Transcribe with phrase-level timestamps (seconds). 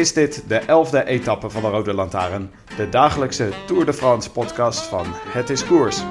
[0.00, 2.50] is dit de elfde etappe van de Rode Lantaarn.
[2.76, 6.02] De dagelijkse Tour de France podcast van Het is Koers.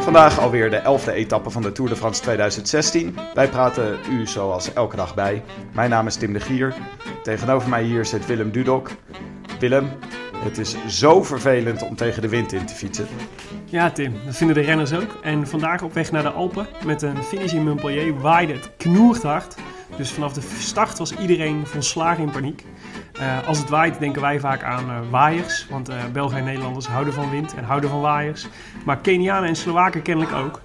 [0.00, 3.16] Vandaag alweer de elfde etappe van de Tour de France 2016.
[3.34, 5.42] Wij praten u zoals elke dag bij.
[5.72, 6.74] Mijn naam is Tim de Gier.
[7.22, 8.90] Tegenover mij hier zit Willem Dudok.
[9.58, 9.90] Willem,
[10.38, 13.06] het is zo vervelend om tegen de wind in te fietsen.
[13.64, 15.18] Ja, Tim, dat vinden de renners ook.
[15.22, 19.22] En vandaag op weg naar de Alpen met een finish in Montpellier waaide het knoert
[19.22, 19.56] hard.
[19.96, 22.64] Dus vanaf de start was iedereen volslagen in paniek.
[23.20, 26.86] Uh, als het waait denken wij vaak aan uh, waaiers, want uh, Belgen en Nederlanders
[26.86, 28.48] houden van wind en houden van waaiers.
[28.84, 30.62] Maar Kenianen en Slowaken kennelijk ook,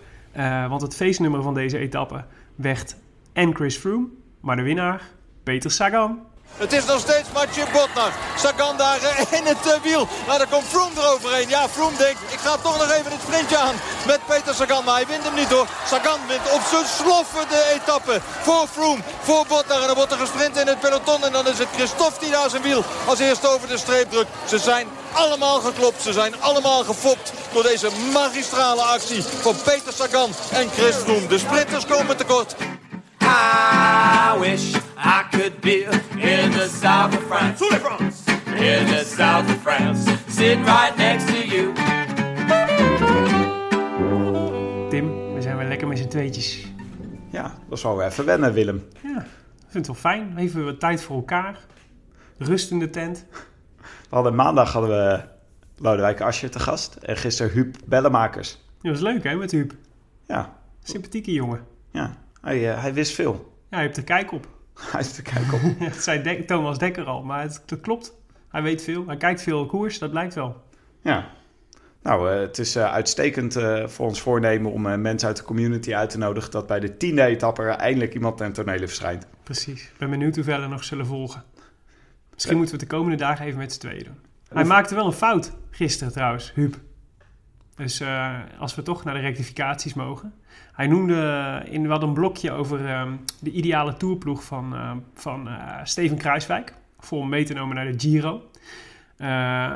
[0.70, 2.96] want het feestnummer van deze etappe werd
[3.34, 4.08] en Chris Froome,
[4.42, 5.02] maar de winnaar
[5.44, 6.20] Peter Sagan.
[6.58, 8.12] Het is nog steeds Mathieu Botnar.
[8.38, 9.00] Sagan daar
[9.38, 10.08] in het uh, wiel.
[10.28, 11.50] Maar daar komt Froome eroverheen.
[11.50, 14.84] Ja, Froome denkt, ik ga toch nog even het sprintje aan met Peter Sagan.
[14.84, 15.68] Maar hij wint hem niet hoor.
[15.88, 19.82] Sagan wint op zijn sloffen de etappe voor Froome, voor Botnar.
[19.82, 21.24] En dan wordt er gesprint in het peloton.
[21.24, 24.30] En dan is het Christophe die daar zijn wiel als eerste over de streep drukt.
[24.46, 26.02] Ze zijn allemaal geklopt.
[26.02, 31.28] Ze zijn allemaal gefopt door deze magistrale actie van Peter Sagan en Chris Froome.
[31.28, 32.56] De sprinters komen tekort.
[33.24, 35.84] I wish I could be
[36.18, 37.64] in the south of France.
[38.46, 40.18] In the south of France.
[40.28, 41.74] Sitting right next to you.
[44.90, 46.68] Tim, we zijn weer lekker met z'n tweetjes.
[47.30, 48.88] Ja, dat wel weer even wennen, Willem.
[49.02, 50.38] Ja, ik vind het wel fijn.
[50.38, 51.60] Even wat tijd voor elkaar.
[52.38, 53.26] Rust in de tent.
[53.80, 55.22] We hadden maandag hadden we
[55.78, 56.96] Lodewijk Asje te gast.
[56.96, 58.58] En gisteren Huub Bellemakers.
[58.82, 59.74] Dat was leuk hè, met Huub.
[60.28, 60.58] Ja.
[60.84, 61.66] Sympathieke jongen.
[61.92, 63.34] Ja, hij, uh, hij wist veel.
[63.70, 64.48] Ja, hij heeft er kijk op.
[64.92, 65.80] Hij heeft er kijk op.
[65.94, 68.14] dat zei De Thomas Dekker al, maar het, dat klopt.
[68.50, 69.08] Hij weet veel.
[69.08, 70.64] Hij kijkt veel koers, dat blijkt wel.
[71.02, 71.30] Ja.
[72.02, 73.54] Nou, uh, het is uh, uitstekend
[73.86, 76.52] voor ons voornemen om mensen uit de community uit te nodigen...
[76.52, 79.28] dat bij de tiende etappe er eindelijk iemand ten tonele verschijnt.
[79.44, 79.84] Precies.
[79.84, 81.44] Ik ben benieuwd hoeveel er nog zullen volgen.
[82.34, 82.60] Misschien ja.
[82.60, 84.20] moeten we het de komende dagen even met z'n tweeën doen.
[84.54, 86.76] Hij maakte wel een fout gisteren trouwens, Huub.
[87.84, 90.34] Dus uh, als we toch naar de rectificaties mogen.
[90.74, 95.50] Hij noemde in wat een blokje over uh, de ideale tourploeg van, uh, van
[95.84, 96.74] Steven Kruiswijk.
[97.00, 98.42] Voor mee te nemen naar de Giro.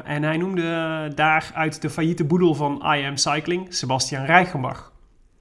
[0.03, 4.91] en hij noemde daar uit de failliete boedel van I Am Cycling Sebastian Reichenbach.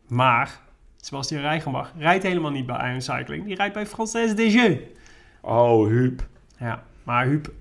[0.08, 0.60] Maar
[0.96, 3.44] Sebastian Reichenbach rijdt helemaal niet bij I Am Cycling.
[3.44, 4.80] Die rijdt bij Française des Jeux.
[5.40, 6.26] Oh, Huub.
[6.58, 7.52] Ja, maar Huub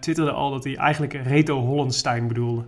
[0.00, 2.64] twitterde al dat hij eigenlijk Reto Hollenstein bedoelde.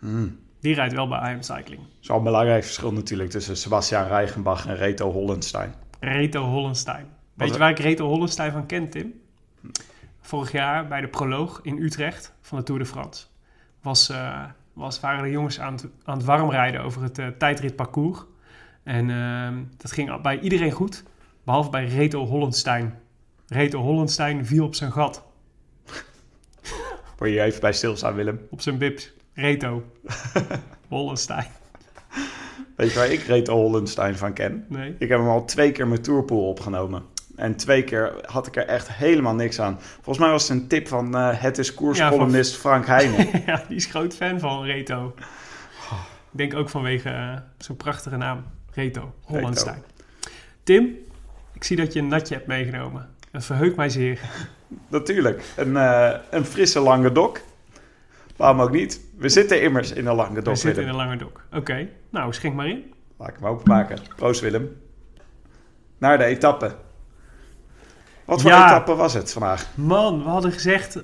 [0.00, 0.44] Mm.
[0.66, 1.82] Die rijdt wel bij IM Cycling.
[2.02, 5.74] Een belangrijk verschil natuurlijk tussen Sebastian Reichenbach en Reto Hollenstein.
[6.00, 7.06] Reto Hollenstein.
[7.34, 9.20] Weet je waar ik Reto Hollenstein van ken, Tim?
[10.20, 13.26] Vorig jaar bij de proloog in Utrecht van de Tour de France.
[13.82, 18.18] Was, uh, was, waren de jongens aan het, aan het warmrijden over het uh, tijdritparcours.
[18.82, 21.04] En uh, dat ging bij iedereen goed,
[21.44, 22.98] behalve bij Reto Hollenstein.
[23.48, 25.24] Reto Hollenstein viel op zijn gat.
[27.16, 28.40] Word je even bij stilstaan, Willem?
[28.50, 29.14] Op zijn bips.
[29.36, 29.82] Reto.
[30.88, 31.46] Hollenstein.
[32.76, 34.64] Weet je waar ik Reto Hollenstein van ken?
[34.68, 34.94] Nee.
[34.98, 37.02] Ik heb hem al twee keer mijn tourpool opgenomen.
[37.34, 39.78] En twee keer had ik er echt helemaal niks aan.
[39.80, 42.70] Volgens mij was het een tip van uh, het is koerscolumnist ja, van...
[42.70, 43.42] Frank Heijnen.
[43.46, 45.14] ja, die is groot fan van Reto.
[46.32, 48.44] Ik denk ook vanwege uh, zo'n prachtige naam.
[48.72, 49.74] Reto Hollenstein.
[49.74, 49.88] Reto.
[50.62, 50.96] Tim,
[51.52, 53.08] ik zie dat je een natje hebt meegenomen.
[53.30, 54.20] Dat verheugt mij zeer.
[54.88, 55.44] Natuurlijk.
[55.56, 57.40] Een, uh, een frisse lange dok.
[58.36, 59.00] Waarom ook niet?
[59.18, 60.54] We zitten immers in een lange dok.
[60.54, 61.42] We zitten in een lange dok.
[61.48, 61.92] Oké, okay.
[62.10, 62.92] nou schenk maar in.
[63.16, 63.98] Laat ik hem openmaken.
[64.16, 64.76] Proost Willem.
[65.98, 66.74] Naar de etappe.
[68.24, 68.66] Wat voor Ja.
[68.66, 69.66] etappe was het vandaag?
[69.74, 71.02] Man, we hadden gezegd, uh,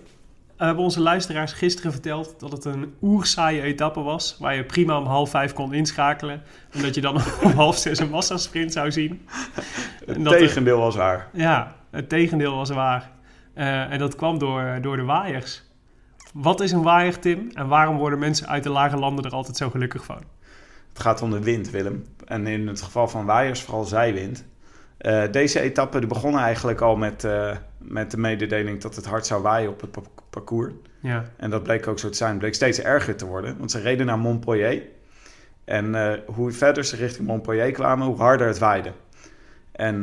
[0.56, 4.36] hebben onze luisteraars gisteren verteld dat het een oersaaie etappe was.
[4.40, 6.42] Waar je prima om half vijf kon inschakelen.
[6.70, 9.26] En dat je dan om half zes een massasprint zou zien.
[10.06, 11.28] Het er- tegendeel was waar.
[11.32, 13.10] Ja, het tegendeel was waar.
[13.54, 15.62] Eh, en dat kwam door, door de waaiers.
[16.32, 17.50] Wat is een waaier, Tim?
[17.54, 20.22] En waarom worden mensen uit de lage landen er altijd zo gelukkig van?
[20.92, 22.04] Het gaat om de wind, Willem.
[22.24, 24.44] En in het geval van waaiers vooral zijwind.
[24.98, 29.26] Eh, deze etappe die begon eigenlijk al met, eh, met de mededeling dat het hard
[29.26, 30.00] zou waaien op het pa-
[30.30, 30.72] parcours.
[31.00, 32.30] Ja, En dat bleek ook zo te zijn.
[32.30, 33.58] Het bleek steeds erger te worden.
[33.58, 34.82] Want ze reden naar Montpellier.
[35.64, 38.92] En eh, hoe verder ze richting Montpellier kwamen, hoe harder het waaide.
[39.72, 40.02] En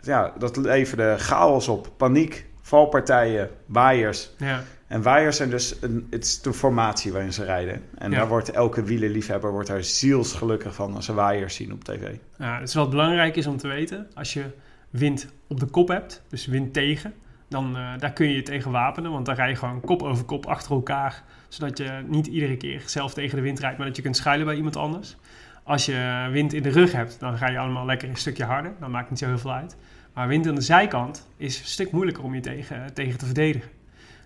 [0.00, 1.88] ja, dat leverde chaos op.
[1.96, 4.30] Paniek, valpartijen, waaiers.
[4.38, 4.62] Ja.
[4.94, 7.82] En waaiers zijn dus een, het is de formatie waarin ze rijden.
[7.98, 8.16] En Ja.
[8.16, 12.16] daar wordt elke wielerliefhebber wordt daar zielsgelukkig van als ze waaiers zien op tv.
[12.38, 14.06] Ja, is wat belangrijk is om te weten.
[14.14, 14.44] Als je
[14.90, 17.14] wind op de kop hebt, dus wind tegen,
[17.48, 19.10] dan eh, daar kun je je tegen wapenen.
[19.10, 21.22] Want dan rij je gewoon kop over kop achter elkaar.
[21.48, 24.46] Zodat je niet iedere keer zelf tegen de wind rijdt, maar dat je kunt schuilen
[24.46, 25.16] bij iemand anders.
[25.62, 28.72] Als je wind in de rug hebt, dan ga je allemaal lekker een stukje harder.
[28.80, 29.76] Dan maakt niet zo heel veel uit.
[30.12, 33.70] Maar wind aan de zijkant is een stuk moeilijker om je tegen, tegen te verdedigen.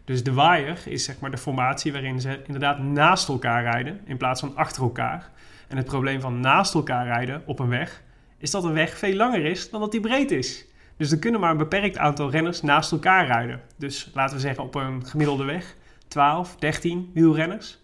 [0.08, 4.16] Dus de waaier is zeg maar de formatie waarin ze inderdaad naast elkaar rijden in
[4.16, 5.30] plaats van achter elkaar.
[5.66, 8.02] En het probleem van naast elkaar rijden op een weg
[8.38, 10.64] is dat een weg veel langer is dan dat die breed is.
[10.96, 13.60] Dus er kunnen maar een beperkt aantal renners naast elkaar rijden.
[13.76, 15.76] Dus laten we zeggen op een gemiddelde weg
[16.08, 17.78] 12, 13 wielrenners.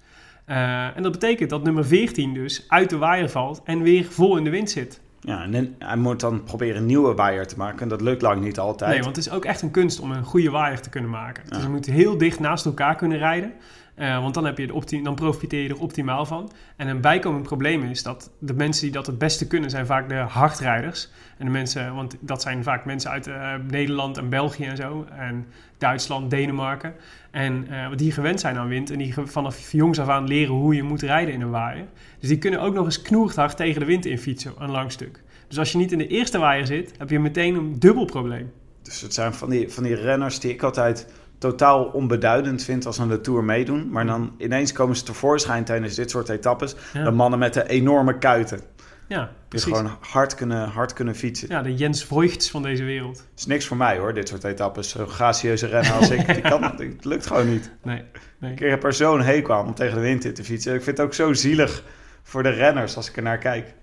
[0.44, 4.36] Eh, en dat betekent dat nummer 14 dus uit de waaier valt en weer vol
[4.36, 5.00] in de wind zit.
[5.26, 7.80] Ja, en hij moet dan proberen een nieuwe waaier te maken.
[7.80, 8.90] En dat lukt lang niet altijd.
[8.90, 11.44] Nee, want het is ook echt een kunst om een goede waaier te kunnen maken.
[11.48, 13.52] Dus je moet heel dicht naast elkaar kunnen rijden.
[13.94, 16.50] Eh, want dan, heb je de dan profiteer je er optimaal van.
[16.76, 20.08] En een bijkomend probleem is dat de mensen die dat het beste kunnen, zijn vaak
[20.08, 21.10] de hardrijders.
[21.38, 25.06] En de mensen, want dat zijn vaak mensen uit eh, Nederland en België en zo.
[25.18, 25.46] En
[25.78, 26.94] Duitsland, Denemarken.
[27.30, 28.90] En eh, die gewend zijn aan wind.
[28.90, 31.86] En die vanaf jongs af aan leren hoe je moet rijden in een waaier.
[32.18, 34.92] Dus die kunnen ook nog eens knoerd hard tegen de wind in fietsen, een lang
[34.92, 35.22] stuk.
[35.48, 38.52] Dus als je niet in de eerste waaier zit, heb je meteen een dubbel probleem.
[38.82, 41.06] Dus het zijn van die, van die renners die ik altijd
[41.50, 43.90] totaal onbeduidend vind als ze aan de Tour meedoen.
[43.90, 46.74] Maar dan ineens komen ze tevoorschijn tijdens dit soort etappes.
[46.92, 47.04] Ja.
[47.04, 48.60] De mannen met de enorme kuiten.
[49.08, 49.72] Ja, Die precies.
[49.76, 51.48] gewoon hard kunnen, hard kunnen fietsen.
[51.48, 53.26] Ja, de Jens Voigts van deze wereld.
[53.36, 54.88] is niks voor mij hoor, dit soort etappes.
[54.88, 57.70] Zo'n gracieuze renner als ik, die kan, het lukt gewoon niet.
[57.82, 58.02] Nee,
[58.38, 58.52] nee.
[58.52, 60.74] Ik heb er zo'n hekel aan om tegen de wind in te fietsen.
[60.74, 61.82] Ik vind het ook zo zielig
[62.22, 63.74] voor de renners als ik er naar kijk.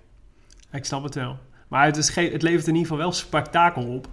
[0.72, 1.38] Ik snap het wel.
[1.68, 4.06] Maar het, is ge- het levert in ieder geval wel spektakel op.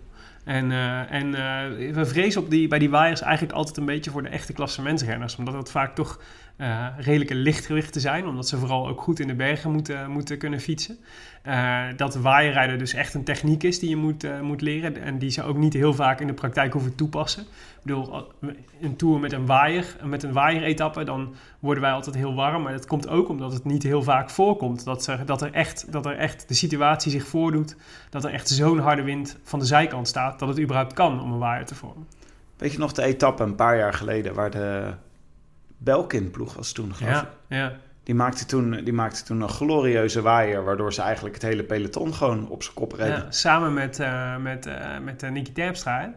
[0.43, 4.11] En, eh, en eh, we vrezen op die, bij die waaiers eigenlijk altijd een beetje
[4.11, 5.35] voor de echte klassementsrenners.
[5.35, 6.19] Omdat het vaak toch
[6.59, 8.27] eh, redelijke lichtgewichten zijn.
[8.27, 10.97] Omdat ze vooral ook goed in de bergen moeten, moeten kunnen fietsen.
[11.41, 15.01] Eh, dat waaierrijden dus echt een techniek is die je moet, eh, moet leren.
[15.01, 17.43] En die ze ook niet heel vaak in de praktijk hoeven toepassen.
[17.43, 18.31] Ik bedoel,
[18.81, 22.63] een tour met een waaier, met een waaieretappe, dan worden wij altijd heel warm.
[22.63, 24.83] Maar dat komt ook omdat het niet heel vaak voorkomt.
[24.83, 27.75] Dat, ze, dat, er echt, dat er echt de situatie zich voordoet.
[28.09, 30.39] Dat er echt zo'n harde wind van de zijkant staat.
[30.39, 32.07] Dat het überhaupt kan om een waaier te vormen.
[32.57, 34.93] Weet je nog de etappe een paar jaar geleden waar de
[35.79, 37.27] Belkin-ploeg was toen, geloof ik?
[37.47, 37.73] Ja, ja.
[38.03, 42.13] Die maakte, toen, die maakte toen een glorieuze waaier, waardoor ze eigenlijk het hele peloton
[42.13, 43.15] gewoon op zijn kop reden.
[43.15, 46.07] ja samen met, eh met, eh, met eh, Nicky Terpstra, hè?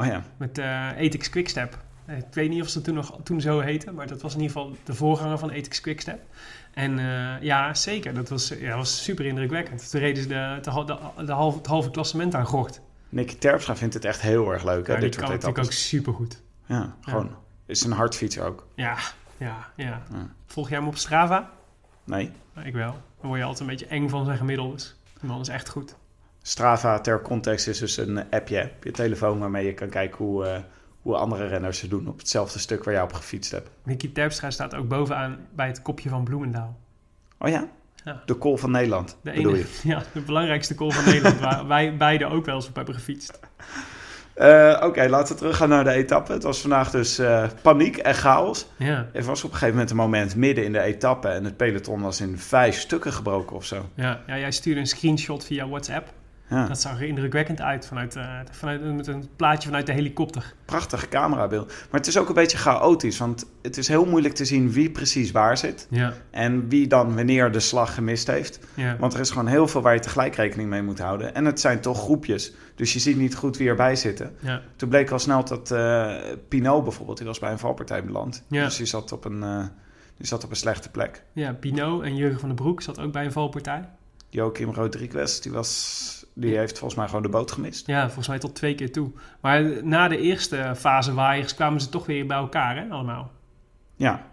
[0.00, 0.58] Oh ja, met
[0.96, 1.78] Ethics Quickstep.
[2.06, 4.56] Ik weet niet of ze toen nog toen zo heette, maar dat was in ieder
[4.56, 6.20] geval de voorganger van Ethics Quickstep.
[6.74, 6.98] En
[7.40, 9.90] ja, zeker, dat was, ja, was super indrukwekkend.
[9.90, 10.84] Toen reden ze de, de,
[11.16, 12.80] de, de halve, het halve klassement aan gort.
[13.08, 15.58] Nicky Terpstra vindt het echt heel erg leuk, hè, Ja, die dit kan soort natuurlijk
[15.58, 15.88] ook etappes.
[15.88, 16.42] super goed.
[16.66, 17.30] Ja, gewoon.
[17.66, 18.66] Is een hardfietser ook.
[18.74, 18.96] Ja,
[19.36, 20.02] ja, ja.
[20.12, 20.26] Ja.
[20.46, 21.50] Volg jij hem op Strava?
[22.04, 22.30] Nee.
[22.64, 22.92] Ik wel.
[23.20, 24.96] Dan word je altijd een beetje eng van zijn gemiddeldes.
[25.20, 25.96] Die man is echt goed.
[26.42, 30.46] Strava ter context is dus een appje op je telefoon waarmee je kan kijken hoe,
[30.46, 30.60] eh,
[31.02, 33.70] hoe andere renners het doen op hetzelfde stuk waar jij op gefietst hebt.
[33.82, 36.78] Nicky Terpstra staat ook bovenaan bij het kopje van Bloemendaal.
[37.38, 37.68] Oh ja?
[38.04, 38.22] Ja.
[38.26, 39.88] De call van Nederland, De, bedoel enige, je?
[39.94, 43.40] ja, de belangrijkste call van Nederland, waar wij beiden ook wel eens op hebben gefietst.
[44.36, 46.32] Eh, Oké, laten we teruggaan naar de etappe.
[46.32, 48.66] Het was vandaag dus eh, paniek en chaos.
[48.76, 51.56] Ja, Er was op een gegeven moment een moment midden in de etappe en het
[51.56, 53.88] peloton was in vijf stukken gebroken of zo.
[53.94, 56.08] ja, ja, jij stuurde een screenshot via WhatsApp.
[56.50, 60.54] Ja, Dat zag er indrukwekkend uit vanuit, eh, vanuit, met een plaatje vanuit de helikopter.
[60.64, 61.66] prachtig camerabeeld.
[61.66, 64.90] Maar het is ook een beetje chaotisch, want het is heel moeilijk te zien wie
[64.90, 65.86] precies waar zit.
[65.90, 68.58] Ja, En wie dan wanneer de slag gemist heeft.
[68.74, 68.96] ja.
[68.96, 71.34] Want er is gewoon heel veel waar je tegelijk rekening mee moet houden.
[71.34, 72.52] En het zijn toch groepjes.
[72.74, 74.34] Dus je ziet niet goed wie erbij zitten.
[74.40, 74.60] ja.
[74.76, 76.14] Toen bleek al snel dat eh
[76.48, 78.42] Pinot bijvoorbeeld, die was bij een valpartij beland.
[78.48, 79.64] Dus die zat, op een, eh,
[80.16, 81.22] die zat op een slechte plek.
[81.32, 83.88] ja Pino en Jurgen van den Broek zat ook bij een valpartij.
[84.28, 87.86] Joachim Rodriguez, die, was, die heeft volgens mij gewoon de boot gemist.
[87.86, 89.10] Ja, volgens mij tot twee keer toe.
[89.40, 93.30] Maar na de eerste fase waaiers kwamen ze toch weer bij elkaar, hè, allemaal.
[93.96, 94.26] Ja.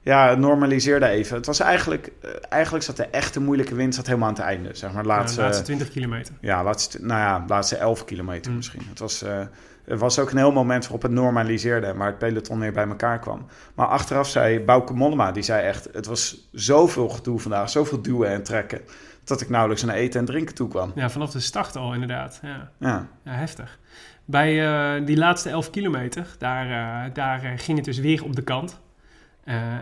[0.00, 1.36] Ja, het normaliseerde even.
[1.36, 4.68] Het was eigenlijk, eh, eigenlijk zat de echte moeilijke wind zat helemaal aan het einde.
[4.72, 6.34] Zeg maar, Ja, laatste, de laatste 20 kilometer.
[6.40, 8.56] ja, laatste, nou ja, laatste 11 kilometer Mm.
[8.56, 8.82] misschien.
[8.88, 9.40] Het was, eh,
[9.84, 13.18] er was ook een heel moment waarop het normaliseerde, maar het peloton weer bij elkaar
[13.18, 13.46] kwam.
[13.74, 18.28] Maar achteraf zei Bauke Mollema, die zei echt, het was zoveel gedoe vandaag, zoveel duwen
[18.28, 18.80] en trekken,
[19.26, 20.92] dat ik nauwelijks naar eten en drinken toe kwam.
[20.94, 22.38] Ja, vanaf de start al inderdaad.
[22.42, 23.78] Ja, Ja, ja heftig.
[24.24, 28.36] Bij eh, die laatste 11 kilometer, daar, eh, daar eh, ging het dus weer op
[28.36, 28.80] de kant.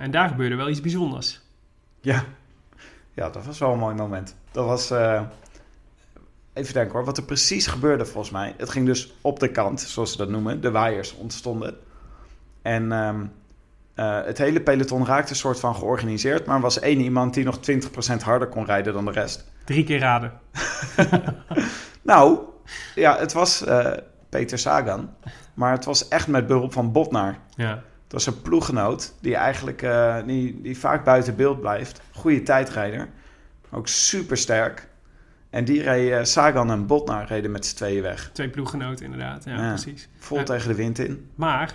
[0.00, 1.40] En daar gebeurde wel iets bijzonders.
[2.00, 2.24] ja.
[3.14, 4.36] Ja, dat was wel een mooi moment.
[4.50, 4.90] Dat was,
[6.52, 8.54] even denken hoor, wat er precies gebeurde volgens mij.
[8.56, 10.60] Het ging dus op de kant, zoals ze dat noemen.
[10.60, 11.76] De waaiers ontstonden.
[12.62, 13.26] En ehm,
[13.94, 16.46] eh, het hele peloton raakte een soort van georganiseerd.
[16.46, 19.44] Maar er was één iemand die nog 20% harder kon rijden dan de rest.
[19.64, 20.32] Drie keer raden.
[22.02, 22.38] Nou,
[22.94, 23.92] ja, het was eh,
[24.28, 25.10] Peter Sagan.
[25.54, 27.38] Maar het was echt met behulp van Botnar.
[27.56, 27.82] Ja.
[28.04, 32.00] Het was een ploeggenoot die eigenlijk eh, die, die vaak buiten beeld blijft.
[32.12, 33.08] Goede tijdrijder.
[33.70, 34.88] Ook super sterk.
[35.50, 38.30] En die reed, Sagan en Botnar reden met z'n tweeën weg.
[38.32, 39.44] Twee ploeggenoten inderdaad.
[39.44, 39.68] Ja, Ja.
[39.68, 40.08] precies.
[40.18, 41.30] Vol tegen de wind in.
[41.34, 41.72] Maar,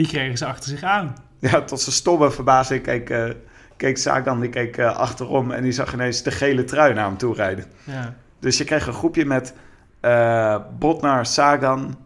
[0.00, 1.14] wie kregen ze achter zich aan?
[1.38, 3.30] Ja, tot zijn stomme verbazing keek, eh,
[3.76, 5.50] keek Sagan die keek, eh, achterom...
[5.50, 7.64] en die zag ineens de gele trui naar hem toe rijden.
[7.84, 8.14] Ja.
[8.38, 9.54] Dus je kreeg een groepje met
[10.00, 11.98] eh Botnar, Sagan,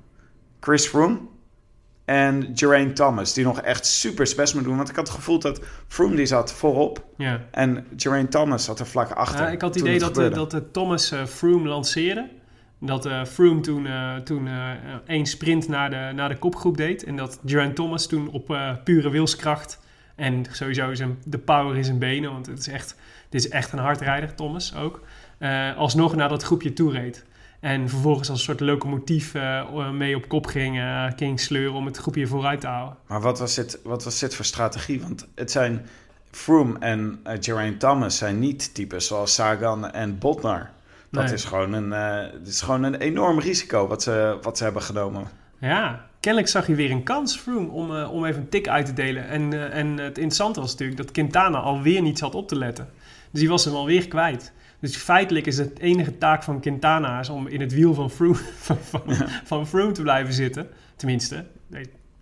[0.60, 1.18] Chris Froome
[2.04, 3.32] en Geraint Thomas...
[3.32, 4.76] die nog echt super best moeten doen.
[4.76, 7.04] Want ik had het gevoel dat Froome die zat voorop...
[7.16, 7.40] ja.
[7.50, 9.44] en Geraint Thomas zat er vlak achter.
[9.44, 12.28] Ja, ik had het idee dat, dat Thomas Froome lanceerde.
[12.78, 14.71] Dat eh, Froome toen, eh, toen eh,
[15.07, 17.04] één sprint naar de, naar de kopgroep deed.
[17.04, 19.81] En dat Geraint Thomas toen op pure wilskracht...
[20.14, 22.33] en sowieso zijn, de power in zijn benen...
[22.33, 22.97] want het is echt,
[23.28, 25.00] dit is echt een hardrijder, Thomas ook...
[25.76, 27.25] alsnog naar dat groepje toe reed.
[27.61, 29.35] En vervolgens als een soort locomotief
[29.93, 30.83] mee op kop ging,
[31.16, 31.75] ging sleuren...
[31.75, 32.97] om het groepje vooruit te houden.
[33.07, 35.00] Maar wat was, dit, wat was dit voor strategie?
[35.00, 35.87] Want het zijn
[36.31, 40.71] Froome en Geraint Thomas zijn niet types zoals Sagan en Botnar.
[41.14, 41.33] Dat Nee.
[41.33, 44.83] is, gewoon een, eh, het is gewoon een enorm risico wat ze, wat ze hebben
[44.83, 45.25] genomen.
[45.61, 48.87] Ja, kennelijk zag je weer een kans, Froome, om, eh, om even een tik uit
[48.87, 49.28] te delen.
[49.28, 52.88] En, eh, en het interessante was natuurlijk dat Quintana alweer niet zat op te letten.
[53.30, 54.52] Dus die was hem alweer kwijt.
[54.80, 58.35] Dus feitelijk is het enige taak van Quintana is om in het wiel van Froome,
[58.66, 59.02] van, van,
[59.44, 60.68] van Froome te blijven zitten.
[60.97, 61.44] Tenminste,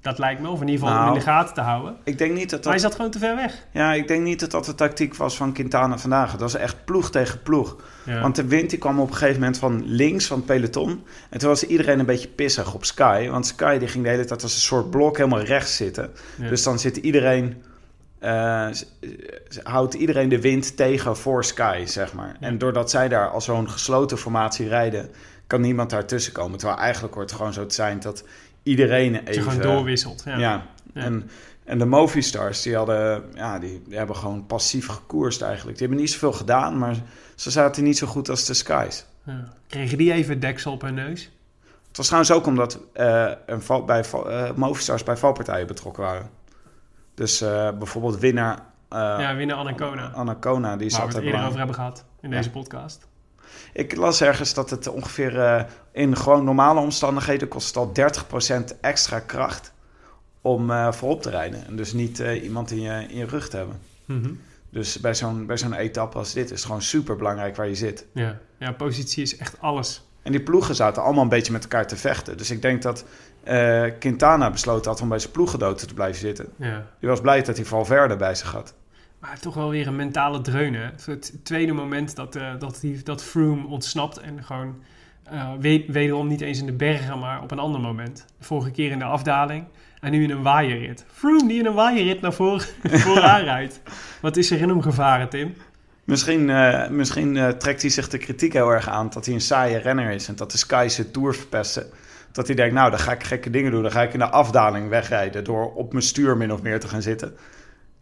[0.02, 0.48] dat lijkt me.
[0.48, 1.96] Of in ieder geval Nou, in de gaten te houden.
[2.04, 3.66] Ik denk niet dat Maar hij dat, zat gewoon te ver weg.
[3.70, 6.32] ja, ik denk niet dat dat de tactiek was van Quintana vandaag.
[6.32, 7.76] Het was echt ploeg tegen ploeg.
[8.04, 8.20] Ja.
[8.20, 11.04] Want de wind die kwam op een gegeven moment van links van het peloton.
[11.30, 13.28] En toen was iedereen een beetje pissig op Sky.
[13.28, 16.10] Want Sky die ging de hele tijd als een soort blok helemaal rechts zitten.
[16.36, 16.48] Ja.
[16.48, 17.62] Dus dan zit iedereen...
[18.18, 18.68] eh,
[19.62, 22.36] houdt iedereen de wind tegen voor Sky, zeg maar.
[22.40, 22.46] Ja.
[22.46, 25.10] En doordat zij daar als zo'n gesloten formatie rijden...
[25.46, 26.58] kan niemand daartussen komen.
[26.58, 28.24] Terwijl eigenlijk hoort het gewoon zo te zijn dat
[28.62, 29.52] iedereen dat je even...
[29.52, 30.22] gewoon doorwisselt.
[30.24, 30.66] Ja.
[30.94, 31.30] En,
[31.64, 35.78] en de Movistars, die, hadden, ja, die, die hebben gewoon passief gekoerst eigenlijk.
[35.78, 36.96] Die hebben niet zoveel gedaan, maar
[37.34, 39.06] ze zaten niet zo goed als de Skies.
[39.24, 39.44] Ja.
[39.66, 41.30] Kregen die even deksel op hun neus?
[41.88, 46.30] Het was trouwens ook omdat eh, een val, bij, eh, Movistars bij valpartijen betrokken waren.
[47.14, 48.58] Dus eh, bijvoorbeeld winnaar
[48.90, 50.12] ja, winnen Anacona.
[50.14, 52.36] Anacona, die Waar zat we het er eerder over hebben gehad in Ja.
[52.36, 53.08] deze podcast.
[53.72, 57.92] Ik las ergens dat het ongeveer eh, in gewoon normale omstandigheden kost al
[58.72, 59.72] 30% extra kracht
[60.40, 61.66] om eh, voorop te rijden.
[61.66, 63.80] En dus niet eh, iemand in je, in je rug te hebben.
[64.04, 64.30] Mhm.
[64.70, 67.74] Dus bij zo'n, bij zo'n etappe als dit is het gewoon super belangrijk waar je
[67.74, 68.06] zit.
[68.12, 68.38] Ja.
[68.58, 70.06] ja, positie is echt alles.
[70.22, 72.36] En die ploegen zaten allemaal een beetje met elkaar te vechten.
[72.36, 73.04] Dus ik denk dat
[73.98, 76.52] Quintana besloten had om bij zijn ploeggenoten te blijven zitten.
[76.56, 76.86] Ja.
[77.00, 78.74] Die was blij dat hij Valverde bij zich had.
[79.22, 80.88] Maar toch wel weer een mentale dreun, hè?
[81.04, 84.74] Het tweede moment dat, eh dat, die, dat Froome ontsnapt en gewoon...
[85.60, 88.24] we- wederom niet eens in de bergen, maar op een ander moment.
[88.38, 89.64] De vorige keer in de afdaling
[90.00, 91.04] en nu in een waaierrit.
[91.12, 92.66] Froome die in een waaierrit naar voren,
[93.04, 93.80] vooraan rijdt.
[94.20, 95.54] Wat is er in hem gevaren, Tim?
[96.04, 99.76] Misschien, eh, misschien trekt hij zich de kritiek heel erg aan dat hij een saaie
[99.78, 100.28] renner is.
[100.28, 101.86] En dat de Sky zijn Tour verpesten.
[102.32, 103.82] Dat hij denkt, nou, dan ga ik gekke dingen doen.
[103.82, 106.88] Dan ga ik in de afdaling wegrijden door op mijn stuur min of meer te
[106.88, 107.34] gaan zitten.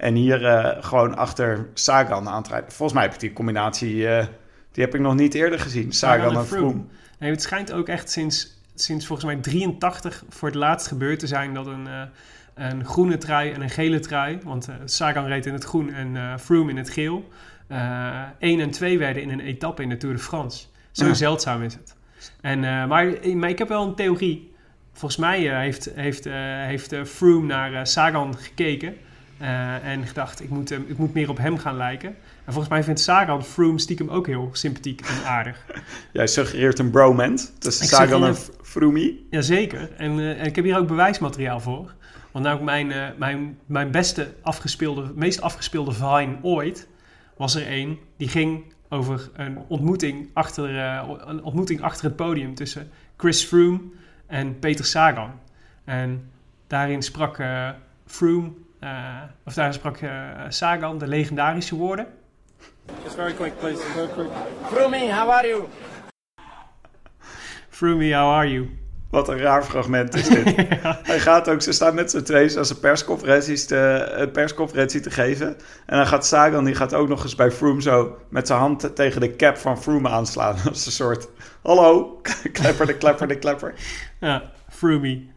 [0.00, 2.72] En hier eh, gewoon achter Sagan aan te rijden.
[2.72, 4.26] Volgens mij heb ik die combinatie, eh,
[4.72, 5.92] die heb ik nog niet eerder gezien.
[5.92, 6.82] Sagan en Froome.
[7.18, 11.26] Nee, het schijnt ook echt sinds, sinds volgens mij 83 voor het laatst gebeurd te
[11.26, 12.02] zijn dat een, eh,
[12.54, 16.70] een groene trui en een gele trui, want Sagan reed in het groen en Froome
[16.70, 17.28] in het geel,
[17.66, 20.66] eh 1 en 2 werden in een etappe in de Tour de France.
[20.90, 21.14] Zo Ja.
[21.14, 21.96] zeldzaam is het.
[22.40, 24.54] En, maar, maar ik heb wel een theorie.
[24.92, 26.24] Volgens mij heeft, heeft,
[26.66, 28.94] heeft Froome naar Sagan gekeken
[29.40, 32.08] eh, en gedacht, ik moet, hem- ik moet meer op hem gaan lijken.
[32.44, 35.64] En volgens mij vindt Sagan Froome stiekem ook heel sympathiek en aardig.
[36.12, 39.14] Jij suggereert een bromance tussen Sagan en Froome.
[39.30, 39.90] Jazeker.
[39.96, 41.94] En, eh, en ik heb hier ook bewijsmateriaal voor.
[42.30, 46.88] Want nou, mijn, eh, mijn, mijn beste afgespeelde, meest afgespeelde Vine ooit
[47.36, 52.54] was er één die ging over een ontmoeting achter, eh, een ontmoeting achter het podium
[52.54, 53.80] tussen Chris Froome
[54.26, 55.30] en Peter Sagan.
[55.84, 56.30] En
[56.66, 57.68] daarin sprak eh,
[58.06, 58.52] Froome, eh,
[59.44, 60.10] of daar sprak eh,
[60.48, 62.06] Sagan de legendarische woorden.
[63.02, 63.82] Just very quick, please.
[63.82, 64.28] Very quick.
[64.70, 65.68] Froomey, how are you?
[67.80, 68.68] Froome, how are you?
[69.10, 70.54] Wat een raar fragment is dit.
[71.10, 75.10] Hij gaat ook, ze staan met z'n tweeën als een persconferenties te, een persconferentie te
[75.10, 75.46] geven.
[75.86, 78.96] En dan gaat Sagan, die gaat ook nog eens bij Froome zo met zijn hand
[78.96, 80.56] tegen de cap van Froome aanslaan.
[80.72, 81.28] Is een soort,
[81.62, 82.20] hallo,
[82.52, 83.74] klepper de klepper de klepper.
[84.20, 85.28] Ja, Froomey.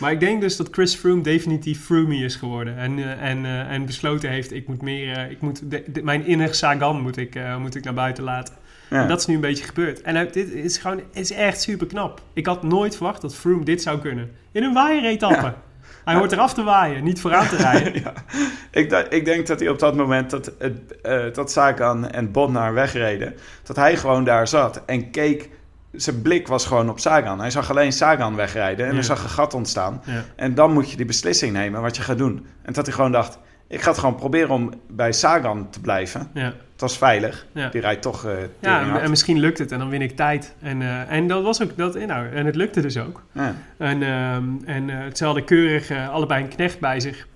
[0.00, 2.76] Maar ik denk dus dat Chris Froome definitief Froomey is geworden.
[2.78, 5.16] En, eh, en, eh, en besloten heeft, ik moet meer...
[5.16, 8.54] eh, ik moet de- de- mijn inner Sagan moet ik, moet ik naar buiten laten.
[8.90, 9.02] Ja.
[9.02, 10.00] En dat is nu een beetje gebeurd.
[10.02, 12.22] En dit is gewoon is echt super knap.
[12.32, 14.30] Ik had nooit verwacht dat Froome dit zou kunnen.
[14.52, 15.54] In een waaieretappe.
[16.04, 17.94] Hij hoort eraf te waaien, niet vooraan te rijden.
[18.04, 18.12] ja.
[18.70, 20.52] ik, ik denk dat hij op dat moment dat,
[21.02, 25.48] eh, dat Sagan en Botnar wegreden, dat hij gewoon daar zat en keek.
[25.92, 27.40] Zijn blik was gewoon op Sagan.
[27.40, 28.98] Hij zag alleen Sagan wegrijden en Ja.
[28.98, 30.02] er zag een gat ontstaan.
[30.04, 30.24] Ja.
[30.36, 32.46] En dan moet je die beslissing nemen wat je gaat doen.
[32.62, 36.28] En dat hij gewoon dacht, ik ga het gewoon proberen om bij Sagan te blijven.
[36.34, 36.44] Ja.
[36.72, 37.46] Het was veilig.
[37.52, 37.68] Ja.
[37.68, 40.54] Die rijdt toch eh Ja, en, misschien lukt het en dan win ik tijd.
[40.60, 43.22] En, eh, en dat was ook dat, nou, en het lukte dus ook.
[43.32, 43.54] Ja.
[43.78, 47.26] En, ehm en eh, ze hadden keurig eh, allebei een knecht bij zich.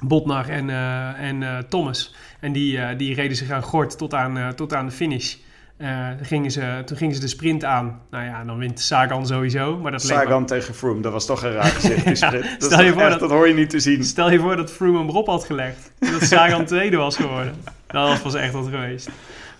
[0.00, 2.14] Botnar en, eh, en eh, Thomas.
[2.40, 5.36] En die, eh, die reden zich aan gort tot aan, eh, tot aan de finish.
[5.76, 8.00] Eh, toen, gingen ze, toen gingen ze de sprint aan.
[8.10, 9.78] Nou ja, dan wint Sagan sowieso.
[9.78, 12.60] Maar dat Sagan tegen Froome, dat was toch een raar gezicht, die sprint.
[12.60, 14.04] Dat, stel je voor echt, dat- dat hoor je niet te zien.
[14.04, 15.92] Stel je voor dat Froome hem erop had gelegd.
[15.98, 17.54] Dat Sagan tweede was geworden.
[17.86, 19.08] Dat was echt wat geweest.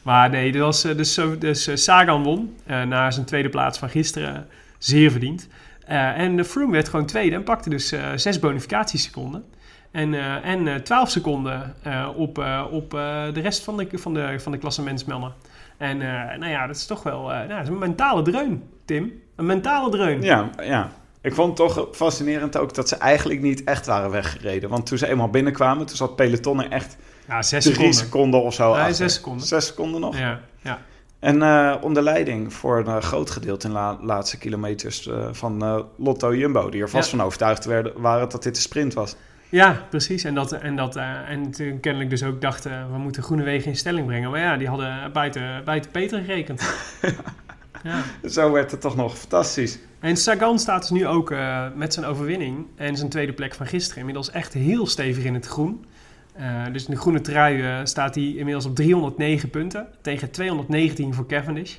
[0.02, 3.78] Maar nee, dat was, eh, dus, zo, dus eh, Sagan won na zijn tweede plaats
[3.78, 4.46] van gisteren.
[4.78, 5.48] zeer verdiend.
[5.86, 9.44] En Froome werd gewoon tweede en pakte dus zes bonificatieseconden.
[9.90, 11.74] En, en eh, 12 seconden
[12.16, 12.38] op,
[12.70, 15.32] op de rest van de, van de, van de klassementsmannen.
[15.76, 18.62] En eh, nou ja, dat is toch wel eh, nou, dat is een mentale dreun,
[18.84, 19.12] Tim.
[19.36, 20.22] Een mentale dreun.
[20.22, 20.90] Ja, ja.
[21.20, 24.70] Ik vond het toch fascinerend ook dat ze eigenlijk niet echt waren weggereden.
[24.70, 26.96] Want toen ze eenmaal binnenkwamen, toen zat peloton er echt
[27.28, 27.94] Ja, zes drie seconden.
[27.94, 28.94] seconden of zo achter.
[28.94, 29.46] zes seconden.
[29.46, 30.18] Zes seconden nog.
[30.18, 30.78] Ja, ja.
[31.18, 36.34] En eh, onder leiding voor een groot gedeelte in de la- laatste kilometers van Lotto
[36.34, 36.68] Jumbo.
[36.68, 37.16] Die er vast Ja.
[37.16, 39.16] van overtuigd werden, waren dat dit de sprint was.
[39.48, 40.24] Ja, precies.
[40.24, 43.76] En, dat, en, dat, eh, en toen kennelijk dus ook dachten, we moeten Groenewegen in
[43.76, 44.30] stelling brengen.
[44.30, 46.62] Maar ja, die hadden buiten, buiten Peter gerekend.
[47.82, 48.02] ja.
[48.28, 49.78] Zo werd het toch nog fantastisch.
[50.00, 53.66] En Sagan staat dus nu ook eh, met zijn overwinning en zijn tweede plek van
[53.66, 55.84] gisteren inmiddels echt heel stevig in het groen.
[56.32, 61.14] Eh, dus in de groene trui eh, staat hij inmiddels op 309 punten tegen 219
[61.14, 61.76] voor Cavendish.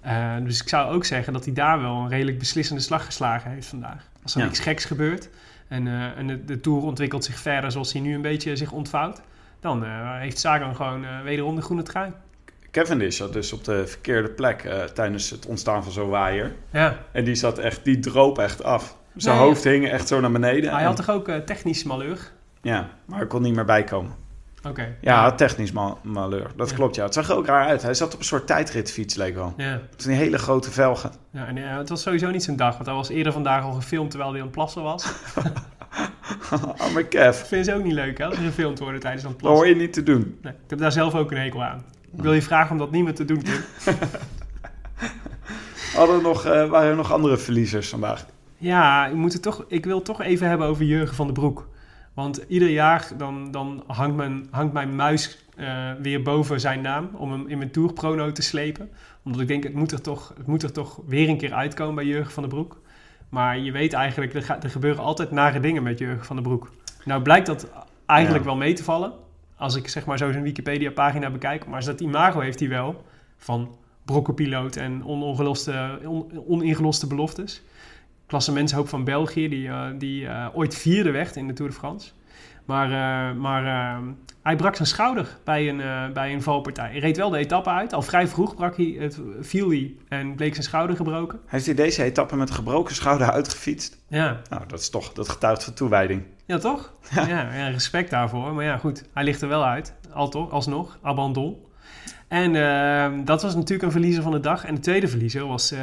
[0.00, 3.50] Eh, dus ik zou ook zeggen dat hij daar wel een redelijk beslissende slag geslagen
[3.50, 4.08] heeft vandaag.
[4.22, 4.46] Als er Ja.
[4.46, 5.28] niks geks gebeurt
[5.68, 8.72] en, eh, en de, de Tour ontwikkelt zich verder zoals hij nu een beetje zich
[8.72, 9.20] ontvouwt,
[9.60, 12.12] dan eh, heeft Sagan gewoon eh, wederom de groene trui.
[12.70, 16.52] Cavendish zat dus op de verkeerde plek tijdens het ontstaan van zo'n waaier.
[16.72, 18.96] Ja, En die zat echt, die droop echt af.
[19.16, 19.44] Zijn Nee.
[19.46, 20.70] hoofd hing echt zo naar beneden.
[20.70, 22.30] hij En- had toch ook eh, technisch malheur?
[22.62, 24.12] Ja, maar hij kon niet meer bijkomen.
[24.68, 24.96] Oké.
[25.00, 26.50] Ja, technisch ma- malheur.
[26.56, 26.76] Dat Ja.
[26.76, 27.04] klopt, ja.
[27.04, 27.82] Het zag er ook raar uit.
[27.82, 29.54] Hij zat op een soort tijdritfiets, leek wel.
[29.56, 29.64] Ja.
[29.90, 31.10] Het zijn hele grote velgen.
[31.30, 34.10] Ja, en het was sowieso niet zijn dag, want hij was eerder vandaag al gefilmd
[34.10, 35.06] terwijl hij aan het plassen was.
[36.76, 37.38] Arme Kev.
[37.38, 39.58] Dat vinden ze ook niet leuk, hè, als gefilmd worden tijdens aan het Dat hoor
[39.58, 39.78] plassen.
[39.78, 40.38] je niet te doen.
[40.42, 41.84] Nee, ik heb daar zelf ook een hekel aan.
[42.16, 43.60] Ik wil je vragen om dat niet meer te doen, Tim.
[45.96, 48.26] Hadden nog, eh, waren er nog andere verliezers vandaag?
[48.56, 51.34] Ja, ik, moet het toch, ik wil het toch even hebben over Jurgen van den
[51.34, 51.68] Broek.
[52.16, 57.10] Want ieder jaar dan, dan hangt, mijn, hangt mijn muis eh, weer boven zijn naam
[57.12, 58.88] om hem in mijn tourprono te slepen.
[59.24, 61.94] Omdat ik denk, het moet, er toch, het moet er toch weer een keer uitkomen
[61.94, 62.80] bij Jurgen van den Broek.
[63.28, 66.44] Maar je weet eigenlijk, er, ga- er gebeuren altijd nare dingen met Jurgen van den
[66.44, 66.70] Broek.
[67.04, 67.70] Nou blijkt dat
[68.06, 68.50] eigenlijk Ja.
[68.50, 69.12] wel mee te vallen.
[69.56, 71.66] Als ik zeg maar zo zijn Wikipedia-pagina bekijk.
[71.66, 73.04] Maar dat imago heeft hij wel.
[73.36, 75.22] Van brokkenpiloot en on-
[76.48, 77.62] oningeloste beloftes
[78.26, 82.10] klassementshoop van België, die, eh, die eh, ooit vierde werd in de Tour de France.
[82.64, 84.00] Maar, eh, maar
[84.42, 86.90] hij brak zijn schouder bij een, bij een valpartij.
[86.90, 87.92] Hij reed wel de etappe uit.
[87.92, 91.40] Al vrij vroeg brak hij, het, viel hij en bleek zijn schouder gebroken.
[91.46, 93.98] Heeft hij deze etappe met een gebroken schouder uitgefietst?
[94.08, 96.22] Ja, Nou, dat is toch, dat getuigt van toewijding.
[96.46, 96.92] ja toch?
[97.14, 97.26] Ja.
[97.28, 98.54] Ja, respect daarvoor.
[98.54, 99.94] Maar ja, goed, hij ligt er wel uit.
[100.12, 101.56] Al toch, alsnog, abandon.
[102.28, 102.52] En
[103.24, 104.64] dat was natuurlijk een verliezer van de dag.
[104.64, 105.74] En de tweede verliezer was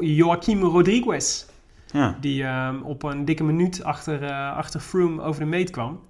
[0.00, 1.44] Joaquim Rodriguez.
[1.92, 2.16] Ja.
[2.20, 6.00] Die ehm, op een dikke minuut achter, eh, achter Froome over de meet kwam.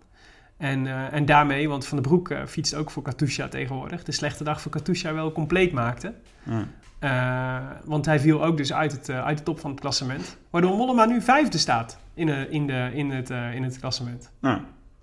[0.56, 4.04] En, eh, en daarmee, want Van den Broek eh, fietst ook voor Katusha tegenwoordig.
[4.04, 6.14] De slechte dag voor Katusha wel compleet maakte.
[6.42, 6.66] Ja.
[7.84, 10.36] Want hij viel ook dus uit, het, uit de top van het klassement.
[10.50, 14.30] Waardoor Mollema nu vijfde staat in, in, de, in, het, in het klassement.
[14.40, 14.60] Nou,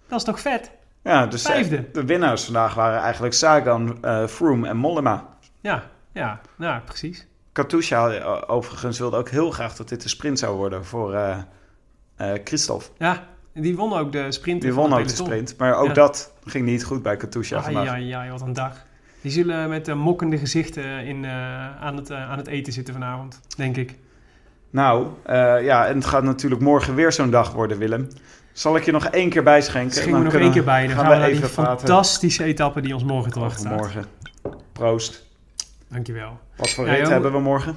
[0.07, 0.71] Dat is toch vet?
[1.03, 1.89] ja, dus Vijfde.
[1.91, 3.97] de winnaars vandaag waren eigenlijk Sagan,
[4.29, 5.27] Froome en Mollema.
[5.61, 7.27] Ja, ja, nou precies.
[7.61, 11.37] Katusha eh, overigens wilde ook heel graag dat dit de sprint zou worden voor eh
[12.43, 12.85] Christophe.
[12.97, 14.61] Ja, die won ook de sprint.
[14.61, 15.55] Die won ook de sprint.
[15.57, 15.93] Maar ook Ja.
[15.93, 17.87] dat ging niet goed bij Katusha vandaag.
[17.87, 18.85] ai, ai, wat een dag.
[19.21, 21.25] Die zullen met mokkende gezichten in,
[21.79, 23.95] aan, het, aan het eten zitten vanavond, denk ik.
[24.69, 25.07] Nou,
[25.63, 28.07] ja, en het gaat natuurlijk morgen weer zo'n dag worden, Willem.
[28.53, 29.91] Zal ik je nog één keer bijschenken?
[29.95, 30.87] Schenken we nog één keer bij.
[30.87, 33.77] Dan gaan, gaan we even die praten fantastische etappe die ons morgen te wachten staat.
[33.77, 34.05] morgen.
[34.73, 35.28] Proost.
[35.89, 36.39] Dankjewel.
[36.55, 37.75] Wat voor rit hebben we morgen?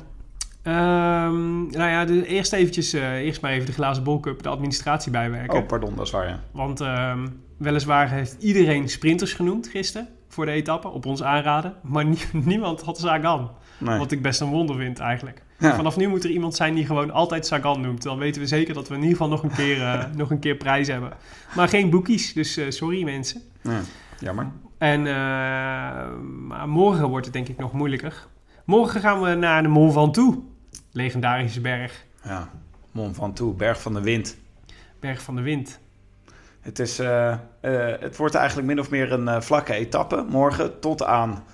[0.63, 5.13] Ehm, nou ja, de, eerst eventjes, eh, eerst maar even de glazen bolcup, de administratie
[5.13, 5.59] bijwerken.
[5.59, 6.41] Oh, pardon, dat is waar, ja.
[6.51, 11.75] Want ehm, weliswaar heeft iedereen sprinters genoemd gisteren voor de etappe, op ons aanraden.
[11.83, 12.19] Maar nie-
[12.53, 13.51] niemand had Sagan.
[13.79, 13.99] Nee.
[13.99, 15.43] Wat ik best een wonder vind eigenlijk.
[15.59, 15.75] Ja.
[15.75, 18.03] Vanaf nu moet er iemand zijn die gewoon altijd Sagan noemt.
[18.03, 20.39] Dan weten we zeker dat we in ieder geval nog een keer, eh, nog een
[20.39, 21.13] keer prijs hebben.
[21.55, 23.41] Maar geen boekies, dus eh, sorry mensen.
[23.63, 23.81] Ja,
[24.19, 24.47] jammer.
[24.83, 25.15] En eh,
[26.47, 28.27] maar morgen wordt het denk ik nog moeilijker.
[28.65, 30.39] Morgen gaan we naar de Mont Ventoux.
[30.93, 32.05] Legendarische berg.
[32.25, 32.49] Ja,
[32.93, 34.37] Mont Ventoux, Berg van de Wind.
[35.01, 35.79] Berg van de Wind.
[36.61, 41.03] Het, is, eh, eh, het wordt eigenlijk min of meer een vlakke etappe morgen tot
[41.03, 41.45] aan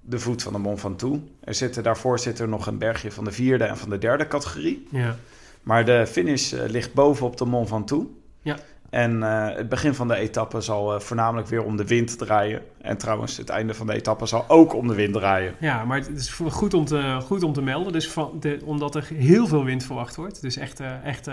[0.00, 1.18] de voet van de Mont Ventoux.
[1.40, 4.26] Er zitten, daarvoor zit er nog een bergje van de vierde en van de derde
[4.26, 4.88] categorie.
[4.90, 5.16] Ja.
[5.62, 8.06] Maar de finish ligt bovenop de Mont Ventoux.
[8.42, 8.56] Ja.
[8.90, 12.62] En eh, het begin van de etappe zal eh, voornamelijk weer om de wind draaien.
[12.80, 15.54] En trouwens, het einde van de etappe zal ook om de wind draaien.
[15.58, 17.92] Ja, maar het is goed om te, goed om te melden.
[17.92, 20.42] Dus van omdat er heel veel wind verwacht wordt.
[20.42, 21.30] Dus echt, eh, echt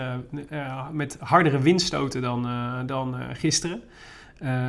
[0.92, 2.46] met hardere windstoten dan,
[2.86, 3.82] dan gisteren.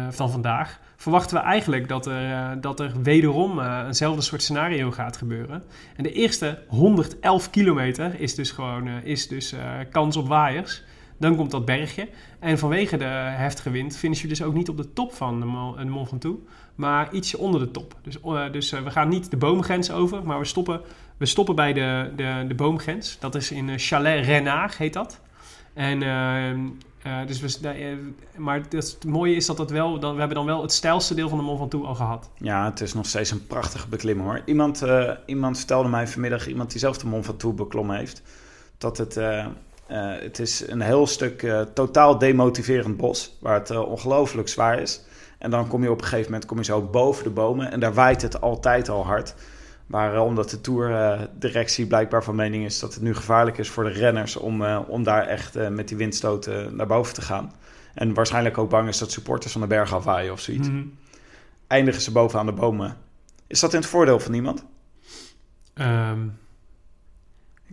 [0.09, 0.79] van vandaag.
[0.95, 5.63] Verwachten we eigenlijk dat er, dat er wederom eenzelfde soort scenario gaat gebeuren.
[5.95, 9.55] En de eerste 111 kilometer is dus gewoon is dus,
[9.91, 10.83] kans op waaiers.
[11.17, 12.07] Dan komt dat bergje.
[12.39, 15.45] En vanwege de heftige wind finish je dus ook niet op de top van de
[15.85, 16.39] Mont, Ventoux
[16.75, 17.95] maar ietsje onder de top.
[18.01, 20.81] Dus, eh, dus eh, we gaan niet de boomgrens over, maar we stoppen,
[21.17, 23.17] we stoppen bij de, de, de boomgrens.
[23.19, 25.19] Dat is in eh, Chalet Renard, heet dat.
[25.73, 27.97] En, eh, eh, dus we,
[28.37, 31.29] maar het, mooie is dat het wel, dan, we hebben dan wel het stijlste deel
[31.29, 32.29] van de Mont Ventoux al gehad.
[32.37, 34.41] Ja, het is nog steeds een prachtige beklimming hoor.
[34.45, 34.83] Iemand,
[35.25, 38.21] iemand vertelde mij vanmiddag, iemand die zelf de Mont Ventoux beklommen heeft,
[38.77, 39.19] dat het,
[39.93, 45.01] het is een heel stuk eh, totaal demotiverend bos, waar het eh, ongelooflijk zwaar is.
[45.37, 47.79] En dan kom je op een gegeven moment kom je zo boven de bomen en
[47.79, 49.35] daar waait het altijd al hard.
[49.87, 53.83] Maar eh, omdat de Tour-directie blijkbaar van mening is dat het nu gevaarlijk is voor
[53.83, 57.51] de renners om, eh, om daar echt eh, met die windstoten naar boven te gaan.
[57.93, 60.83] En waarschijnlijk ook bang is dat supporters van de berg afwaaien of zoiets Mhm.
[61.67, 62.97] eindigen ze bovenaan de bomen.
[63.47, 64.65] Is dat in het voordeel van iemand?
[65.73, 66.19] Ehm,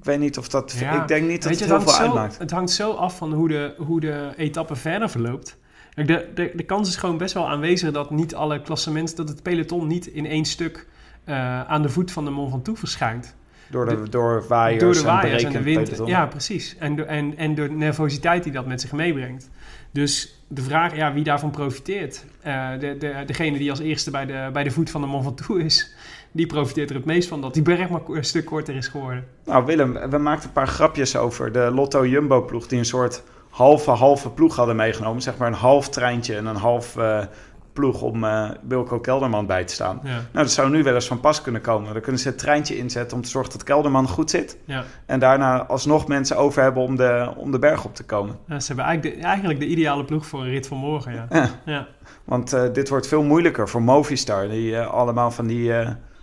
[0.02, 0.76] Ik weet niet of dat.
[0.80, 2.38] Ja, ik denk niet dat het heel veel zo, uitmaakt.
[2.38, 5.56] het hangt zo af van hoe de, hoe de etappe verder verloopt.
[5.94, 9.42] De, de, de kans is gewoon best wel aanwezig dat niet alle klassementen, dat het
[9.42, 10.86] peloton niet in één stuk
[11.24, 13.34] eh, aan de voet van de Mont Ventoux verschijnt.
[13.70, 15.84] Door, de, door waaiers, door de waaiers en en de wind.
[15.84, 16.06] peloton.
[16.06, 16.76] Ja, precies.
[16.78, 19.50] En, door- en, en door de nervositeit die dat met zich meebrengt.
[19.90, 22.24] Dus de vraag, ja, wie daarvan profiteert.
[22.40, 25.24] Eh, de, de, degene die als eerste bij de, bij de voet van de Mont
[25.24, 25.94] Ventoux is,
[26.32, 29.24] die profiteert er het meest van dat die berg maar een stuk korter is geworden.
[29.44, 33.22] Nou, Willem, we maakten een paar grapjes over de Lotto Jumbo ploeg die een soort
[33.50, 35.22] halve halve ploeg hadden meegenomen.
[35.22, 37.24] Zeg maar een half treintje en een half eh,
[37.72, 40.00] ploeg om eh Wilco Kelderman bij te staan.
[40.02, 41.92] Ja, Nou, dat zou nu wel eens van pas kunnen komen.
[41.92, 44.58] Dan kunnen ze het treintje inzetten om te zorgen dat Kelderman goed zit.
[44.64, 44.84] ja.
[45.06, 48.38] En daarna alsnog mensen over hebben om de, om de berg op te komen.
[48.48, 51.50] Ja, ze hebben eigenlijk de, eigenlijk de ideale ploeg voor een rit van morgen, ja.
[51.64, 51.86] Ja.
[52.24, 55.72] Want eh, dit wordt veel moeilijker voor Movistar, die allemaal van die,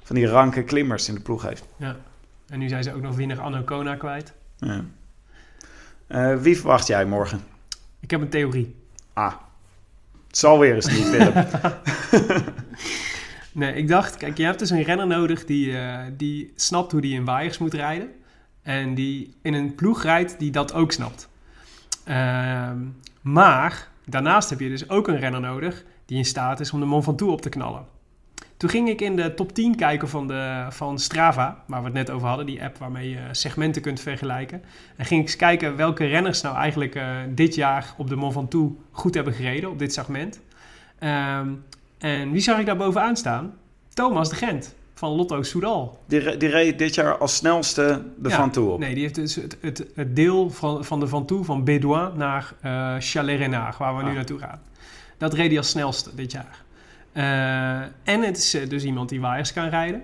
[0.09, 1.65] van die ranke klimmers in de ploeg heeft.
[1.77, 1.95] ja.
[2.47, 4.33] En nu zijn ze ook nog winnaar Anno Kona kwijt.
[4.57, 4.83] Ja.
[6.07, 7.43] Eh, wie verwacht jij morgen?
[7.99, 8.75] Ik heb een theorie.
[9.13, 9.33] Ah,
[10.27, 11.33] het zal weer eens niet, Willem.
[13.51, 17.01] Nee, ik dacht, kijk, je hebt dus een renner nodig die, eh, die snapt hoe
[17.01, 18.09] die in waaiers moet rijden.
[18.61, 21.29] En die in een ploeg rijdt die dat ook snapt.
[22.03, 22.77] Ehm,
[23.21, 26.85] maar daarnaast heb je dus ook een renner nodig die in staat is om de
[26.85, 27.85] Mont Ventoux op te knallen.
[28.59, 31.93] Toen ging ik in de top 10 kijken van, de, van Strava, waar we het
[31.93, 34.61] net over hadden, die app waarmee je segmenten kunt vergelijken.
[34.95, 38.33] En ging ik eens kijken welke renners nou eigenlijk eh, dit jaar op de Mont
[38.33, 40.39] Ventoux goed hebben gereden, op dit segment.
[40.99, 41.47] Ehm,
[41.97, 43.53] en wie zag ik daar bovenaan staan?
[43.93, 45.99] Thomas de Gent van Lotto Soudal.
[46.07, 48.79] Die, die reed dit jaar als snelste de Ja, Van Toe op.
[48.79, 52.17] Nee, die heeft dus het, het, het deel van, van de Van Toe van Bédouin
[52.17, 54.15] naar eh Chalet Renard, waar we nu Ah.
[54.15, 54.61] naartoe gaan.
[55.17, 56.67] Dat reed hij als snelste dit jaar.
[57.19, 60.01] Eh, en het is eh, dus iemand die waaiers kan rijden.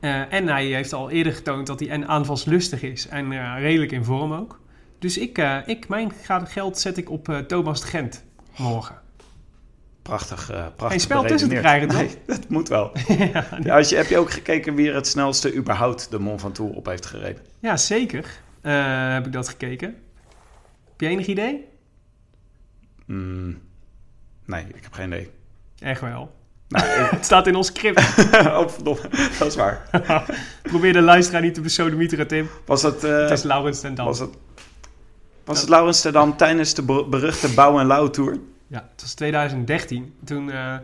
[0.00, 4.04] Eh, en hij heeft al eerder getoond dat hij en aanvalslustig is en redelijk in
[4.04, 4.60] vorm ook.
[4.98, 6.12] Dus ik, ik, mijn
[6.44, 8.24] geld zet ik op Thomas de Gent
[8.56, 8.96] morgen.
[10.02, 11.98] Prachtig, eh prachtig Geen spel tussen te krijgen, toch?
[11.98, 12.92] Nee, dat moet wel.
[13.32, 16.40] ja, Ja, als je, heb je ook gekeken wie er het snelste überhaupt de Mont
[16.40, 17.42] Ventoux op heeft gereden?
[17.60, 18.40] Ja, zeker.
[19.12, 19.88] Heb ik dat gekeken.
[20.90, 21.64] Heb je enig idee?
[23.06, 23.60] Hmm,
[24.44, 25.30] nee, ik heb geen idee.
[25.78, 26.42] Echt wel.
[26.68, 26.84] Nou,
[27.16, 27.98] Het staat in ons script.
[28.32, 29.00] oh, verdomme,
[29.38, 29.88] dat is waar.
[30.62, 32.48] Probeer de luisteraar niet te besodemieteren, Tim.
[32.66, 34.06] Was het, eh, Het is Laurens ten Dam.
[34.06, 34.30] was het,
[35.44, 38.38] was het Laurens Tedam tijdens de be- beruchte Bouw en Lauw Tour?
[38.66, 40.14] Ja, het was 2013.
[40.24, 40.74] Toen eh,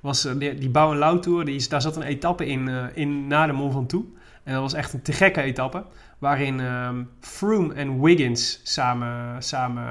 [0.00, 3.26] was eh, die, die Bouw en Lauw Tour, die, daar zat een etappe in, in
[3.26, 4.06] na de Mont Ventoux.
[4.42, 5.84] En dat was echt een te gekke etappe.
[6.24, 9.84] Waarin ehm, Froome en Wiggins samen, samen,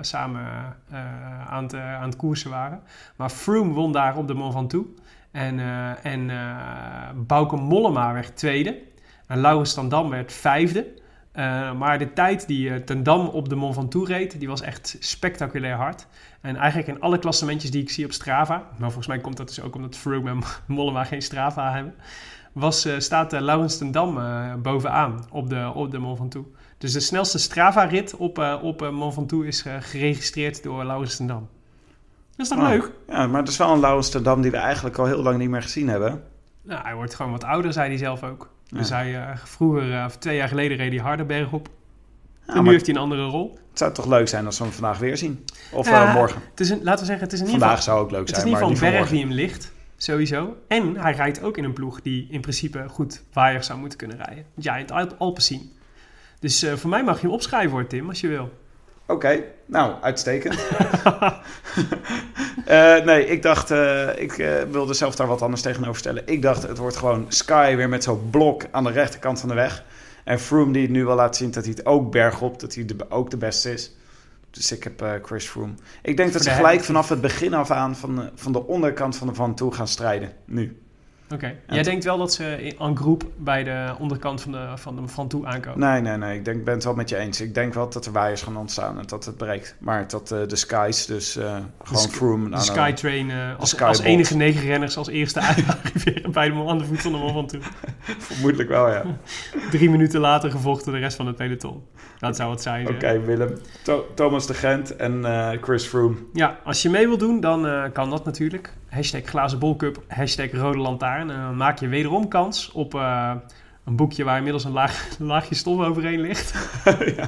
[0.00, 2.82] samen eh, aan, het, eh, aan het koersen waren.
[3.16, 4.88] Maar Froome won daar op de Mont Ventoux.
[5.30, 6.30] En, eh, en
[7.26, 8.82] Bauke Mollema werd tweede.
[9.26, 10.86] En Laurens van Dam werd vijfde.
[11.76, 14.96] Maar de tijd die eh, Ten Dam op de Mont Ventoux reed, die was echt
[15.00, 16.06] spectaculair hard.
[16.40, 19.48] En eigenlijk in alle klassementjes die ik zie op Strava, maar volgens mij komt dat
[19.48, 21.94] dus ook omdat Froome en Mollema geen Strava hebben,
[22.58, 26.48] was, eh, staat uh, Laurens ten Dam eh, bovenaan op de, op de Mont Ventoux.
[26.78, 31.48] Dus de snelste Strava-rit op, op Mont Ventoux is geregistreerd door Laurens ten Dam.
[32.36, 32.68] Dat is toch Ah.
[32.68, 32.90] leuk?
[33.08, 35.48] Ja, maar het is wel een Laurens Tedam die we eigenlijk al heel lang niet
[35.48, 36.22] meer gezien hebben.
[36.62, 38.50] Nou, hij wordt gewoon wat ouder, zei hij zelf ook.
[38.64, 38.78] Ja.
[38.78, 41.68] Dus hij, vroeger, of twee jaar geleden, reed hij Hardenberg op.
[42.46, 43.58] Ja, en nu heeft hij een andere rol.
[43.70, 45.44] het zou toch leuk zijn als we hem vandaag weer zien?
[45.72, 46.42] Of morgen.
[46.50, 47.94] Het is een, laten we zeggen, het is in ieder Vandaag geval...
[47.94, 50.56] zou ook leuk Het is zijn, in ieder geval een berg die hem ligt, sowieso.
[50.68, 54.16] En hij rijdt ook in een ploeg die in principe goed waaier zou moeten kunnen
[54.16, 54.90] rijden.
[54.90, 55.72] Al- Alpen zien.
[56.40, 58.52] Dus eh, voor mij mag je opschrijven hoor, Tim, als je wil.
[59.06, 60.58] Oké, nou, uitstekend.
[62.64, 64.32] Eh, nee, ik dacht, eh, ik
[64.70, 66.22] wilde zelf daar wat anders tegenover stellen.
[66.26, 69.54] Ik dacht, het wordt gewoon Sky weer met zo'n blok aan de rechterkant van de
[69.54, 69.84] weg.
[70.24, 72.86] En Froome die het nu wel laat zien dat hij het ook bergop, dat hij
[73.08, 73.92] ook de beste is.
[74.58, 75.72] Dus ik heb eh, Chris Froome.
[76.02, 79.16] Ik denk dat ze gelijk vanaf het begin af aan van de, van de onderkant
[79.16, 80.32] van de Van Toe gaan strijden.
[80.46, 80.82] Nu.
[81.32, 81.54] Oké.
[81.68, 85.08] Jij denkt wel dat ze in- en groep bij de onderkant van de van, de,
[85.08, 85.78] van toe aankomen?
[85.78, 86.38] Nee, nee, nee.
[86.38, 87.40] Ik denk, ben het wel met je eens.
[87.40, 89.76] Ik denk wel dat er waaiers gaan ontstaan en dat het breekt.
[89.78, 92.44] Maar dat eh, de skies, dus eh, gewoon Froome...
[92.44, 96.64] De nou, nou, Skytrain eh, als, als enige negen renners als eerste arriveren bij de,
[96.68, 97.66] aan de voet van de Mont Ventoux.
[98.28, 99.02] Vermoedelijk wel, ja.
[99.70, 101.82] Drie minuten later gevochten de rest van het peloton.
[102.18, 102.88] Dat zou het zijn.
[102.88, 103.24] Oké, eh.
[103.24, 103.58] Willem.
[103.82, 106.16] Tho- Thomas de Gent en eh, Chris Froome.
[106.32, 108.72] Ja, als je mee wilt doen, dan eh, kan dat natuurlijk.
[108.88, 111.30] Hashtag glazen bolcup, hashtag rode lantaarn.
[111.30, 113.32] En dan maak je wederom kans op eh,
[113.84, 116.54] een boekje waar inmiddels een laag, laagje stof overheen ligt.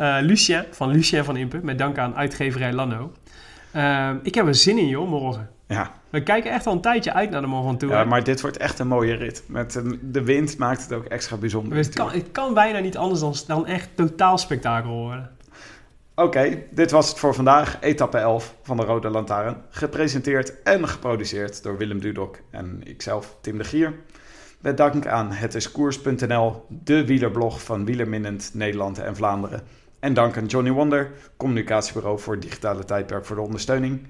[0.00, 3.12] Eh, Lucien, van Lucien van Impe, met dank aan uitgeverij Lano.
[3.70, 5.48] Eh, ik heb er zin in, joh, morgen.
[5.66, 5.90] Ja.
[6.10, 7.94] We kijken echt al een tijdje uit naar de Mont Ventoux.
[7.94, 9.42] ja, maar dit wordt echt een mooie rit.
[9.46, 11.76] Met eh, de wind maakt het ook extra bijzonder.
[11.78, 15.30] het, kan, het kan bijna niet anders dan, dan echt totaal spektakel worden.
[16.20, 17.80] Oké, dit was het voor vandaag.
[17.80, 19.62] Etappe 11 van de Rode Lantaarn.
[19.70, 23.94] Gepresenteerd en geproduceerd door Willem Dudok en ikzelf, Tim de Gier.
[24.58, 29.62] Met dank aan hetiskoers.nl, de wielerblog van wielerminnend Nederland en Vlaanderen.
[29.98, 34.06] En dank aan Johnny Wonder, communicatiebureau voor het digitale tijdperk voor de ondersteuning.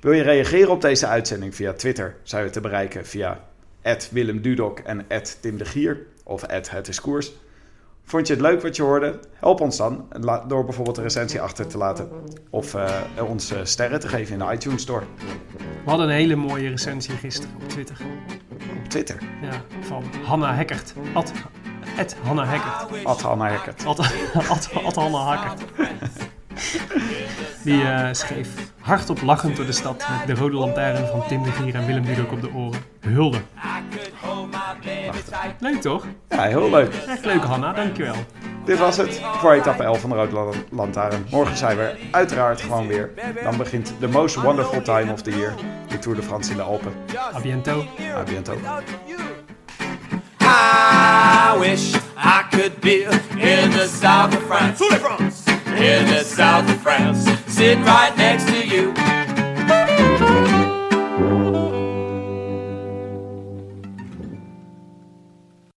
[0.00, 2.16] Wil je reageren op deze uitzending via Twitter?
[2.22, 3.44] Zijn we te bereiken via
[4.10, 4.42] Willem
[4.84, 5.06] en
[5.40, 7.32] Tim de Gier of hetiskoers.
[8.10, 9.18] Vond je het leuk wat je hoorde?
[9.34, 10.08] Help ons dan
[10.48, 12.08] door bijvoorbeeld een recensie achter te laten.
[12.50, 12.94] Of eh,
[13.28, 15.04] ons eh, sterren te geven in de iTunes Store.
[15.84, 17.96] We hadden een hele mooie recensie gisteren op Twitter.
[18.78, 19.18] Op Twitter.
[19.42, 20.94] Ja, van Hanna Hekkert.
[21.14, 21.32] Ad,
[22.22, 23.04] Hanna Hekkert.
[23.04, 23.86] Ad Hanna Hekkert.
[23.86, 23.98] Ad,
[24.48, 25.62] Ad, Ad Hanna Hekkert.
[27.64, 28.48] Die eh, schreef
[28.80, 32.04] hardop lachend door de stad met de rode lantaarn van Tim de Gier en Willem
[32.04, 32.80] Dudok op de oren.
[33.00, 33.40] Hulde.
[35.58, 36.06] Leuk toch?
[36.28, 36.94] Ja, heel leuk.
[36.94, 38.14] Echt leuk Hanna, dankjewel.
[38.64, 41.26] Dit was het voor etappe 11 van de Lantaarn.
[41.30, 43.10] Morgen zijn we uiteraard gewoon weer.
[43.42, 45.54] Dan begint the most wonderful time of the year.
[45.88, 46.92] De Tour de France in de Alpen.
[47.34, 47.84] A biento.
[48.16, 48.54] A biento.
[50.40, 53.02] I wish I could be
[53.36, 54.84] in the south of France.
[55.66, 58.50] In the south of France, sitting right next